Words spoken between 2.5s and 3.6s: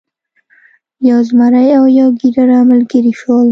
ملګري شول.